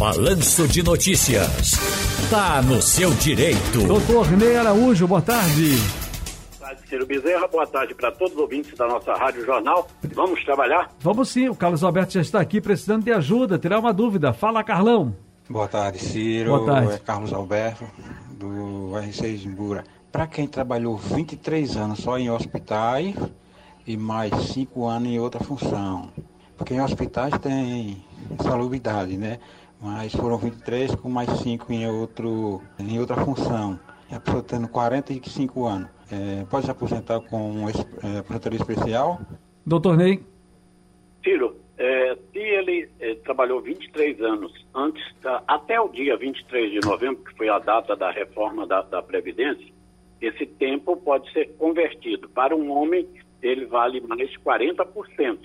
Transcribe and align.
Balanço 0.00 0.66
de 0.66 0.82
Notícias. 0.82 1.72
Tá 2.30 2.62
no 2.62 2.80
seu 2.80 3.10
direito. 3.10 3.86
Doutor 3.86 4.30
Ney 4.30 4.56
Araújo, 4.56 5.06
boa 5.06 5.20
tarde. 5.20 5.76
Boa 6.58 6.70
tarde, 6.70 6.88
Ciro 6.88 7.06
Bezerra. 7.06 7.46
Boa 7.46 7.66
tarde 7.66 7.94
para 7.94 8.10
todos 8.10 8.32
os 8.32 8.40
ouvintes 8.40 8.74
da 8.78 8.88
nossa 8.88 9.12
Rádio 9.12 9.44
Jornal. 9.44 9.86
Vamos 10.14 10.42
trabalhar? 10.42 10.90
Vamos 11.00 11.28
sim. 11.28 11.50
O 11.50 11.54
Carlos 11.54 11.84
Alberto 11.84 12.14
já 12.14 12.22
está 12.22 12.40
aqui 12.40 12.62
precisando 12.62 13.04
de 13.04 13.12
ajuda, 13.12 13.58
tirar 13.58 13.78
uma 13.78 13.92
dúvida. 13.92 14.32
Fala, 14.32 14.64
Carlão. 14.64 15.14
Boa 15.50 15.68
tarde, 15.68 15.98
Ciro. 15.98 16.56
Boa 16.56 16.64
tarde. 16.64 16.94
É 16.94 16.98
Carlos 16.98 17.34
Alberto, 17.34 17.84
do 18.38 18.92
R6 18.94 19.44
Imbura. 19.44 19.84
Para 20.10 20.26
quem 20.26 20.46
trabalhou 20.46 20.96
23 20.96 21.76
anos 21.76 21.98
só 21.98 22.18
em 22.18 22.30
hospitais 22.30 23.14
e 23.86 23.98
mais 23.98 24.32
5 24.54 24.86
anos 24.86 25.10
em 25.10 25.20
outra 25.20 25.44
função. 25.44 26.08
Porque 26.56 26.72
em 26.72 26.80
hospitais 26.80 27.34
tem 27.38 28.02
salubridade, 28.42 29.18
né? 29.18 29.38
Mas 29.80 30.12
foram 30.12 30.36
23 30.36 30.94
com 30.96 31.08
mais 31.08 31.30
5 31.30 31.72
em, 31.72 31.86
outro, 31.88 32.60
em 32.78 32.98
outra 32.98 33.16
função. 33.24 33.78
E 34.10 34.14
a 34.14 34.20
pessoa 34.20 34.42
tendo 34.42 34.68
45 34.68 35.66
anos. 35.66 35.88
É, 36.12 36.44
pode 36.50 36.64
se 36.64 36.70
aposentar 36.70 37.20
com 37.20 37.66
é, 37.68 38.18
aposentadoria 38.18 38.58
especial? 38.58 39.20
Doutor 39.64 39.96
Ney. 39.96 40.20
Ciro, 41.22 41.56
é, 41.78 42.14
se 42.32 42.38
ele 42.38 42.90
é, 42.98 43.14
trabalhou 43.14 43.62
23 43.62 44.20
anos 44.20 44.52
antes, 44.74 45.02
da, 45.22 45.42
até 45.46 45.80
o 45.80 45.88
dia 45.88 46.16
23 46.16 46.72
de 46.72 46.86
novembro, 46.86 47.24
que 47.24 47.36
foi 47.36 47.48
a 47.48 47.58
data 47.58 47.96
da 47.96 48.10
reforma 48.10 48.66
da, 48.66 48.82
da 48.82 49.00
Previdência, 49.00 49.66
esse 50.20 50.44
tempo 50.44 50.96
pode 50.96 51.32
ser 51.32 51.54
convertido. 51.56 52.28
Para 52.28 52.54
um 52.54 52.70
homem, 52.70 53.08
ele 53.40 53.64
vale 53.64 54.00
mais 54.00 54.30
40%. 54.38 55.38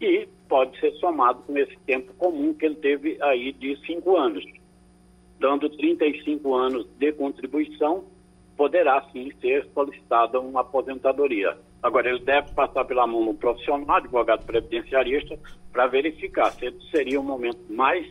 E 0.00 0.28
pode 0.48 0.78
ser 0.78 0.92
somado 0.94 1.42
com 1.42 1.56
esse 1.56 1.76
tempo 1.86 2.12
comum 2.14 2.52
que 2.54 2.66
ele 2.66 2.76
teve 2.76 3.18
aí 3.22 3.52
de 3.52 3.76
5 3.86 4.16
anos. 4.16 4.44
Dando 5.38 5.68
35 5.70 6.54
anos 6.54 6.86
de 6.98 7.12
contribuição, 7.12 8.04
poderá 8.56 9.02
sim 9.12 9.30
ser 9.40 9.66
solicitada 9.74 10.40
uma 10.40 10.62
aposentadoria. 10.62 11.56
Agora, 11.82 12.08
ele 12.08 12.20
deve 12.20 12.52
passar 12.52 12.84
pela 12.84 13.06
mão 13.06 13.24
do 13.26 13.34
profissional, 13.34 13.96
advogado 13.96 14.44
previdenciarista, 14.46 15.38
para 15.72 15.86
verificar 15.86 16.50
se 16.52 16.72
seria 16.90 17.20
o 17.20 17.22
momento 17.22 17.60
mais 17.68 18.06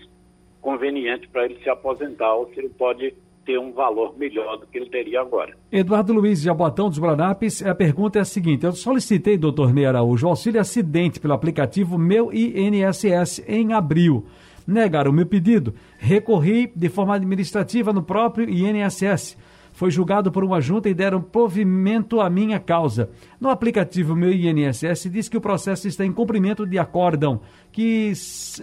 conveniente 0.61 1.27
para 1.27 1.45
ele 1.45 1.59
se 1.61 1.69
aposentar 1.69 2.33
ou 2.35 2.47
se 2.53 2.59
ele 2.59 2.69
pode 2.69 3.13
ter 3.45 3.59
um 3.59 3.71
valor 3.71 4.17
melhor 4.17 4.57
do 4.57 4.65
que 4.67 4.77
ele 4.77 4.89
teria 4.89 5.21
agora. 5.21 5.55
Eduardo 5.71 6.11
Luiz 6.13 6.41
Jabotão 6.41 6.89
dos 6.89 6.99
Guararapes, 6.99 7.63
a 7.65 7.75
pergunta 7.75 8.17
é 8.19 8.21
a 8.21 8.25
seguinte: 8.25 8.65
eu 8.65 8.71
solicitei, 8.73 9.37
doutor 9.37 9.73
Ney 9.73 9.85
Araújo, 9.85 10.27
auxílio 10.27 10.59
acidente 10.59 11.19
pelo 11.19 11.33
aplicativo 11.33 11.97
Meu 11.97 12.31
INSS 12.33 13.43
em 13.47 13.73
abril. 13.73 14.25
Negaram 14.67 15.11
o 15.11 15.13
meu 15.13 15.27
pedido. 15.27 15.75
Recorri 15.99 16.71
de 16.75 16.89
forma 16.89 17.15
administrativa 17.15 17.93
no 17.93 18.01
próprio 18.01 18.49
INSS. 18.49 19.37
Foi 19.71 19.91
julgado 19.91 20.31
por 20.31 20.43
uma 20.43 20.59
junta 20.61 20.89
e 20.89 20.93
deram 20.93 21.21
provimento 21.21 22.21
à 22.21 22.29
minha 22.29 22.59
causa. 22.59 23.09
No 23.39 23.49
aplicativo 23.49 24.15
Meu 24.15 24.31
INSS 24.31 25.11
diz 25.11 25.29
que 25.29 25.37
o 25.37 25.41
processo 25.41 25.87
está 25.87 26.03
em 26.05 26.11
cumprimento 26.13 26.65
de 26.65 26.79
acórdão. 26.79 27.41
Que. 27.71 28.11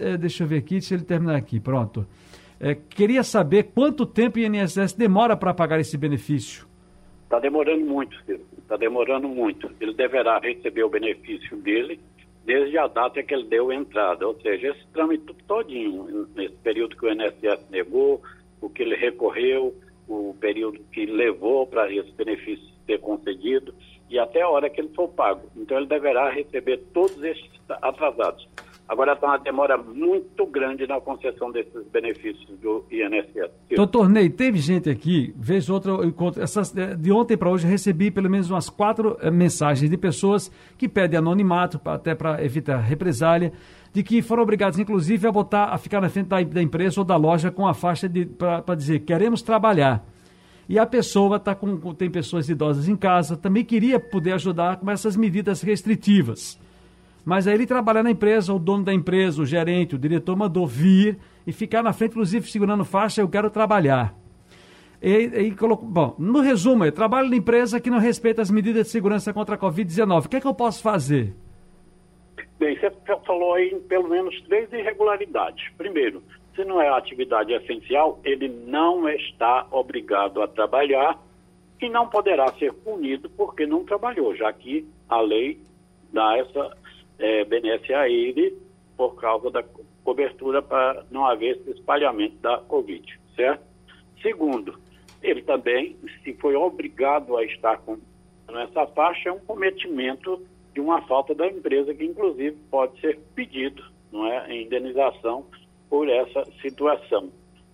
eh, 0.01 0.17
Deixa 0.17 0.43
eu 0.43 0.47
ver 0.47 0.57
aqui, 0.57 0.75
deixa 0.75 0.95
ele 0.95 1.03
terminar 1.03 1.35
aqui. 1.35 1.59
Pronto. 1.59 2.05
É, 2.65 2.73
queria 2.75 3.23
saber 3.23 3.71
quanto 3.75 4.05
tempo 4.05 4.39
o 4.39 4.41
INSS 4.41 4.93
demora 4.93 5.35
para 5.35 5.53
pagar 5.53 5.81
esse 5.81 5.97
benefício. 5.97 6.65
Está 7.25 7.37
demorando 7.37 7.83
muito, 7.83 8.15
Ciro. 8.23 8.39
Está 8.57 8.77
demorando 8.77 9.27
muito. 9.27 9.69
Ele 9.81 9.93
deverá 9.93 10.39
receber 10.39 10.81
o 10.85 10.89
benefício 10.89 11.57
dele 11.57 11.99
desde 12.45 12.77
a 12.77 12.87
data 12.87 13.21
que 13.21 13.33
ele 13.33 13.47
deu 13.47 13.69
entrada. 13.69 14.25
Ou 14.25 14.39
seja, 14.39 14.69
esse 14.69 14.87
trâmite 14.93 15.35
todinho, 15.45 16.25
nesse 16.33 16.55
período 16.55 16.95
que 16.95 17.05
o 17.05 17.11
INSS 17.11 17.69
negou, 17.69 18.21
o 18.61 18.69
que 18.69 18.81
ele 18.81 18.95
recorreu, 18.95 19.75
o 20.07 20.33
período 20.39 20.79
que 20.89 21.05
levou 21.05 21.67
para 21.67 21.93
esse 21.93 22.13
benefício 22.13 22.65
ser 22.85 22.97
concedido 22.99 23.73
e 24.09 24.17
até 24.17 24.41
a 24.41 24.47
hora 24.47 24.69
que 24.69 24.79
ele 24.79 24.93
for 24.95 25.09
pago. 25.09 25.49
Então 25.57 25.75
ele 25.75 25.87
deverá 25.87 26.29
receber 26.29 26.77
todos 26.93 27.21
esses 27.23 27.49
atrasados. 27.67 28.47
Agora 28.87 29.13
está 29.13 29.27
uma 29.27 29.37
demora 29.37 29.77
muito 29.77 30.45
grande 30.45 30.85
na 30.85 30.99
concessão 30.99 31.51
desses 31.51 31.87
benefícios 31.91 32.49
do 32.59 32.83
INSS. 32.91 33.49
Doutor 33.75 34.09
Ney, 34.09 34.29
teve 34.29 34.59
gente 34.59 34.89
aqui, 34.89 35.33
vez 35.37 35.69
outra, 35.69 35.93
encontro, 36.05 36.43
essas, 36.43 36.75
eh, 36.75 36.93
de 36.93 37.11
ontem 37.11 37.37
para 37.37 37.49
hoje 37.49 37.65
recebi 37.65 38.11
pelo 38.11 38.29
menos 38.29 38.49
umas 38.51 38.69
quatro 38.69 39.17
eh, 39.21 39.31
mensagens 39.31 39.89
de 39.89 39.97
pessoas 39.97 40.51
que 40.77 40.89
pedem 40.89 41.17
anonimato, 41.17 41.79
até 41.85 42.13
para 42.13 42.43
evitar 42.43 42.77
represália, 42.79 43.53
de 43.93 44.03
que 44.03 44.21
foram 44.21 44.43
obrigados, 44.43 44.77
inclusive, 44.77 45.25
a 45.27 45.31
botar, 45.31 45.65
a 45.65 45.77
ficar 45.77 46.01
na 46.01 46.09
frente 46.09 46.27
da, 46.27 46.41
da 46.43 46.61
empresa 46.61 46.99
ou 46.99 47.05
da 47.05 47.15
loja 47.15 47.49
com 47.49 47.65
a 47.65 47.73
faixa 47.73 48.11
para 48.37 48.75
dizer 48.75 48.99
queremos 48.99 49.41
trabalhar. 49.41 50.05
E 50.67 50.77
a 50.77 50.85
pessoa 50.85 51.39
tá 51.39 51.55
com- 51.55 51.93
tem 51.93 52.09
pessoas 52.09 52.49
idosas 52.49 52.87
em 52.89 52.95
casa, 52.97 53.37
também 53.37 53.63
queria 53.63 53.99
poder 53.99 54.33
ajudar 54.33 54.77
com 54.77 54.91
essas 54.91 55.15
medidas 55.15 55.61
restritivas. 55.61 56.59
Mas 57.25 57.47
aí 57.47 57.53
ele 57.53 57.65
trabalha 57.65 58.03
na 58.03 58.11
empresa, 58.11 58.53
o 58.53 58.59
dono 58.59 58.83
da 58.83 58.93
empresa, 58.93 59.41
o 59.41 59.45
gerente, 59.45 59.95
o 59.95 59.99
diretor 59.99 60.35
mandou 60.35 60.67
vir 60.67 61.17
e 61.47 61.51
ficar 61.51 61.81
na 61.81 61.93
frente, 61.93 62.11
inclusive 62.11 62.49
segurando 62.49 62.83
faixa, 62.83 63.21
eu 63.21 63.29
quero 63.29 63.49
trabalhar. 63.49 64.13
E, 65.01 65.09
e 65.09 65.51
colocou, 65.55 65.87
bom, 65.87 66.15
no 66.17 66.41
resumo, 66.41 66.85
eu 66.85 66.91
trabalho 66.91 67.29
na 67.29 67.35
empresa 67.35 67.79
que 67.79 67.89
não 67.89 67.99
respeita 67.99 68.41
as 68.41 68.49
medidas 68.49 68.85
de 68.85 68.91
segurança 68.91 69.33
contra 69.33 69.55
a 69.55 69.57
Covid-19. 69.57 70.25
O 70.25 70.29
que 70.29 70.37
é 70.37 70.41
que 70.41 70.47
eu 70.47 70.53
posso 70.53 70.81
fazer? 70.81 71.33
Bem, 72.59 72.77
você 72.77 72.91
falou 73.25 73.53
aí 73.53 73.75
pelo 73.87 74.07
menos 74.07 74.39
três 74.43 74.71
irregularidades. 74.71 75.69
Primeiro, 75.77 76.23
se 76.55 76.63
não 76.63 76.81
é 76.81 76.87
atividade 76.89 77.51
essencial, 77.53 78.19
ele 78.23 78.47
não 78.47 79.09
está 79.09 79.67
obrigado 79.71 80.41
a 80.41 80.47
trabalhar 80.47 81.19
e 81.81 81.89
não 81.89 82.07
poderá 82.07 82.47
ser 82.53 82.71
punido 82.73 83.29
porque 83.31 83.65
não 83.65 83.83
trabalhou, 83.83 84.33
já 84.35 84.53
que 84.53 84.87
a 85.09 85.19
lei 85.19 85.59
dá 86.13 86.37
essa 86.37 86.77
benesse 87.47 87.93
a 87.93 88.07
ele 88.09 88.57
por 88.97 89.15
causa 89.15 89.49
da 89.49 89.63
co- 89.63 89.83
cobertura 90.03 90.61
para 90.61 91.05
não 91.09 91.25
haver 91.25 91.57
esse 91.57 91.71
espalhamento 91.71 92.35
da 92.37 92.57
Covid, 92.57 93.19
certo? 93.35 93.63
Segundo, 94.21 94.77
ele 95.21 95.41
também, 95.41 95.95
se 96.23 96.33
foi 96.33 96.55
obrigado 96.55 97.35
a 97.37 97.43
estar 97.43 97.77
com 97.77 97.97
essa 98.49 98.85
faixa, 98.87 99.29
é 99.29 99.31
um 99.31 99.39
cometimento 99.39 100.45
de 100.73 100.81
uma 100.81 101.01
falta 101.03 101.33
da 101.33 101.47
empresa, 101.47 101.93
que 101.93 102.03
inclusive 102.03 102.57
pode 102.69 102.99
ser 102.99 103.19
pedido, 103.35 103.83
não 104.11 104.27
é, 104.27 104.51
em 104.51 104.63
indenização 104.65 105.45
por 105.89 106.09
essa 106.09 106.45
situação. 106.61 107.31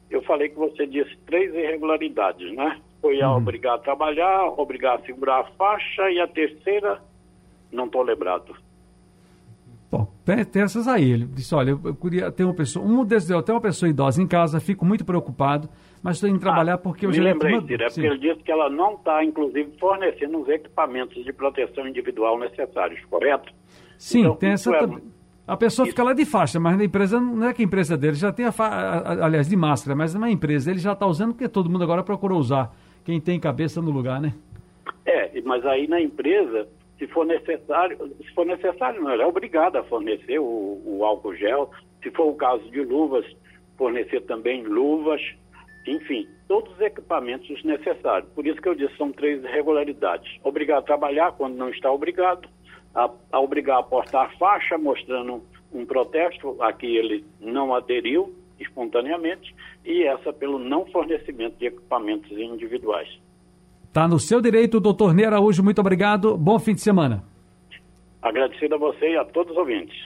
Eu 0.10 0.22
falei 0.24 0.50
que 0.50 0.56
você 0.58 0.86
disse 0.86 1.16
três 1.26 1.54
irregularidades, 1.54 2.52
né? 2.54 2.80
Foi 3.02 3.22
a 3.22 3.34
obrigar 3.34 3.76
a 3.76 3.80
trabalhar, 3.80 4.48
obrigar 4.60 4.98
a 5.00 5.02
segurar 5.06 5.40
a 5.40 5.44
faixa 5.52 6.10
e 6.12 6.20
a 6.20 6.28
terceira, 6.28 7.02
não 7.72 7.86
estou 7.86 8.02
lembrado. 8.02 8.56
Bom, 9.92 10.08
tem, 10.24 10.46
tem 10.46 10.62
essas 10.62 10.88
aí. 10.88 11.10
Ele 11.12 11.26
disse: 11.26 11.54
olha, 11.56 11.72
eu, 11.72 11.80
eu 11.84 11.96
queria 11.96 12.32
ter 12.32 12.44
uma 12.44 12.54
pessoa. 12.54 12.86
Um 12.86 13.04
desses, 13.04 13.30
eu 13.30 13.42
tenho 13.42 13.56
uma 13.56 13.62
pessoa 13.62 13.90
idosa 13.90 14.22
em 14.22 14.28
casa, 14.28 14.60
fico 14.60 14.86
muito 14.86 15.04
preocupado, 15.04 15.68
mas 16.04 16.18
estou 16.18 16.30
indo 16.30 16.40
trabalhar 16.40 16.78
porque 16.78 17.06
eu 17.06 17.10
Me 17.10 17.16
já 17.16 17.24
lembrei, 17.24 17.54
mandou- 17.54 17.68
Ciro, 17.68 17.84
é 17.84 17.88
porque 17.88 18.02
ele 18.06 18.18
disse 18.20 18.44
que 18.44 18.52
ela 18.52 18.70
não 18.70 18.94
está, 18.94 19.24
inclusive, 19.24 19.72
fornecendo 19.80 20.40
os 20.40 20.48
equipamentos 20.48 21.24
de 21.24 21.34
proteção 21.34 21.88
individual 21.88 22.38
necessários, 22.38 23.04
correto? 23.10 23.52
Sim, 23.98 24.20
Então, 24.22 24.36
tem 24.36 24.54
isso 24.54 24.70
essa 24.74 24.78
é- 24.84 24.88
também. 24.88 25.04
A 25.48 25.58
pessoa 25.58 25.88
fica 25.88 26.04
lá 26.04 26.14
de 26.14 26.26
faixa, 26.26 26.60
mas 26.60 26.78
na 26.78 26.84
empresa 26.84 27.20
não 27.20 27.48
é 27.48 27.54
que 27.56 27.64
a 27.64 27.66
empresa 27.66 27.98
dele 27.98 28.14
já 28.14 28.32
tem 28.32 28.46
a, 28.46 28.52
fa... 28.52 29.02
aliás, 29.26 29.50
de 29.50 29.56
máscara, 29.56 29.96
mas 29.96 30.14
na 30.14 30.30
empresa 30.30 30.70
ele 30.70 30.78
já 30.80 30.92
está 30.94 31.08
usando 31.08 31.34
porque 31.34 31.50
todo 31.50 31.68
mundo 31.68 31.84
agora 31.84 32.04
procurou 32.04 32.38
usar. 32.40 32.72
Quem 33.04 33.20
tem 33.20 33.40
cabeça 33.40 33.82
no 33.82 33.90
lugar, 33.90 34.22
né? 34.22 34.36
É, 35.04 35.42
mas 35.42 35.66
aí 35.66 35.88
na 35.88 36.00
empresa, 36.00 36.68
se 37.00 37.08
for 37.08 37.26
necessário, 37.26 37.98
se 38.18 38.34
for 38.34 38.46
necessário, 38.46 39.02
não, 39.02 39.10
é 39.10 39.26
obrigada 39.26 39.80
a 39.80 39.84
fornecer 39.86 40.38
o, 40.38 40.82
o 40.86 41.06
álcool 41.06 41.34
gel. 41.34 41.72
Se 42.04 42.12
for 42.12 42.26
o 42.26 42.36
caso 42.36 42.70
de 42.70 42.82
luvas, 42.82 43.26
fornecer 43.78 44.22
também 44.22 44.64
luvas, 44.64 45.22
enfim, 45.88 46.28
todos 46.48 46.72
os 46.74 46.82
equipamentos 46.82 47.64
necessários. 47.64 48.30
Por 48.34 48.46
isso 48.46 48.62
que 48.62 48.68
eu 48.68 48.76
disse, 48.76 48.96
são 48.98 49.12
três 49.12 49.42
irregularidades. 49.44 50.30
Obrigar 50.44 50.80
a 50.80 50.84
trabalhar 50.84 51.32
quando 51.32 51.56
não 51.56 51.70
está 51.70 51.90
obrigado, 51.90 52.48
a, 52.94 53.10
a 53.32 53.40
obrigar 53.40 53.80
a 53.80 53.84
portar 53.84 54.38
faixa 54.38 54.78
mostrando 54.78 55.42
um 55.72 55.86
protesto 55.86 56.62
a 56.62 56.74
que 56.74 56.98
ele 56.98 57.24
não 57.40 57.74
aderiu 57.74 58.36
espontaneamente, 58.60 59.56
e 59.86 60.04
essa 60.04 60.34
pelo 60.34 60.60
não 60.60 60.86
fornecimento 60.88 61.58
de 61.58 61.68
equipamentos 61.68 62.30
individuais. 62.32 63.08
Tá 63.92 64.08
no 64.08 64.20
seu 64.20 64.42
direito, 64.42 64.80
doutor 64.80 65.14
Ney 65.14 65.26
Araújo. 65.26 65.64
Muito 65.64 65.80
obrigado. 65.80 66.38
Bom 66.38 66.60
fim 66.60 66.76
de 66.76 66.82
semana. 66.82 67.24
Agradecido 68.22 68.76
a 68.76 68.78
você 68.78 69.12
e 69.12 69.18
a 69.18 69.26
todos 69.26 69.52
os 69.52 69.58
ouvintes. 69.58 69.98